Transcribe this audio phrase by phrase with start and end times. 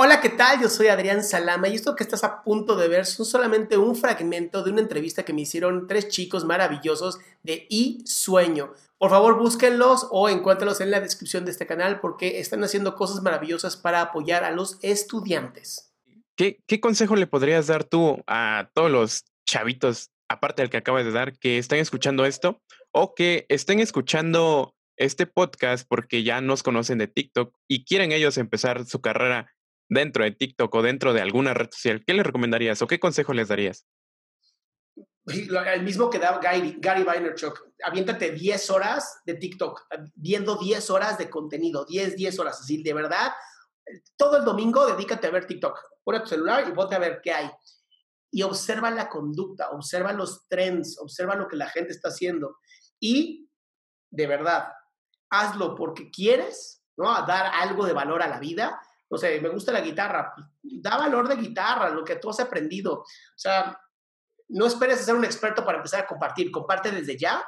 [0.00, 0.62] Hola, ¿qué tal?
[0.62, 3.96] Yo soy Adrián Salama y esto que estás a punto de ver son solamente un
[3.96, 8.72] fragmento de una entrevista que me hicieron tres chicos maravillosos de I Sueño.
[8.96, 13.24] Por favor, búsquenlos o encuéntralos en la descripción de este canal porque están haciendo cosas
[13.24, 15.92] maravillosas para apoyar a los estudiantes.
[16.36, 21.06] ¿Qué, qué consejo le podrías dar tú a todos los chavitos, aparte del que acabas
[21.06, 22.62] de dar, que estén escuchando esto
[22.92, 28.38] o que estén escuchando este podcast porque ya nos conocen de TikTok y quieren ellos
[28.38, 29.52] empezar su carrera
[29.88, 33.32] dentro de TikTok o dentro de alguna red social, ¿qué les recomendarías o qué consejo
[33.32, 33.86] les darías?
[35.26, 37.72] El mismo que da Gary, Gary Vaynerchuk.
[37.84, 42.60] Aviéntate 10 horas de TikTok, viendo 10 horas de contenido, 10, 10 horas.
[42.60, 43.32] Así, de verdad,
[44.16, 45.78] todo el domingo dedícate a ver TikTok.
[46.02, 47.50] Pon tu celular y ponte a ver qué hay.
[48.30, 52.56] Y observa la conducta, observa los trends, observa lo que la gente está haciendo.
[52.98, 53.50] Y,
[54.10, 54.72] de verdad,
[55.30, 57.14] hazlo porque quieres, ¿no?
[57.14, 58.80] A dar algo de valor a la vida
[59.10, 62.94] no sé, me gusta la guitarra, da valor de guitarra, lo que tú has aprendido.
[62.94, 63.78] O sea,
[64.48, 67.44] no esperes ser un experto para empezar a compartir, comparte desde ya.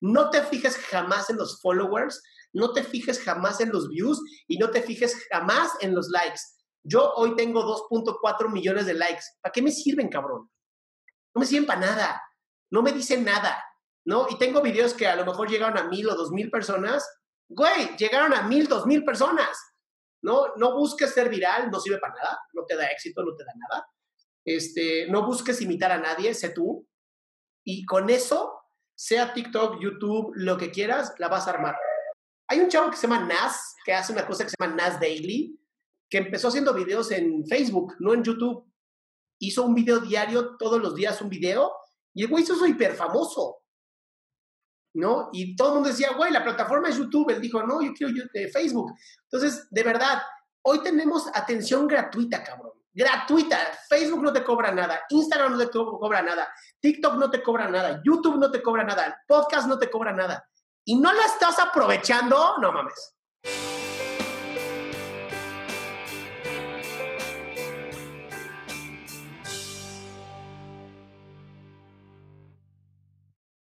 [0.00, 4.58] No te fijes jamás en los followers, no te fijes jamás en los views y
[4.58, 6.40] no te fijes jamás en los likes.
[6.82, 9.24] Yo hoy tengo 2.4 millones de likes.
[9.40, 10.50] ¿Para qué me sirven, cabrón?
[11.34, 12.22] No me sirven para nada.
[12.70, 13.62] No me dicen nada,
[14.04, 14.26] ¿no?
[14.30, 17.06] Y tengo videos que a lo mejor llegaron a mil o dos mil personas.
[17.48, 19.58] Güey, llegaron a mil, dos mil personas.
[20.22, 20.54] ¿No?
[20.56, 23.52] No busques ser viral, no sirve para nada, no te da éxito, no te da
[23.56, 23.86] nada.
[24.44, 26.86] Este, no busques imitar a nadie, sé tú.
[27.64, 28.58] Y con eso,
[28.94, 31.76] sea TikTok, YouTube, lo que quieras, la vas a armar.
[32.48, 34.98] Hay un chavo que se llama Nas, que hace una cosa que se llama Nas
[34.98, 35.60] Daily,
[36.08, 38.64] que empezó haciendo videos en Facebook, no en YouTube.
[39.38, 41.72] Hizo un video diario, todos los días un video,
[42.14, 43.58] y el güey hizo hiper famoso.
[44.98, 45.30] ¿No?
[45.32, 47.30] Y todo el mundo decía, güey, la plataforma es YouTube.
[47.30, 48.92] Él dijo, no, yo quiero eh, Facebook.
[49.24, 50.22] Entonces, de verdad,
[50.62, 52.72] hoy tenemos atención gratuita, cabrón.
[52.92, 53.58] Gratuita.
[53.88, 56.48] Facebook no te cobra nada, Instagram no te cobra nada,
[56.80, 60.48] TikTok no te cobra nada, YouTube no te cobra nada, podcast no te cobra nada.
[60.84, 63.77] Y no la estás aprovechando, no mames.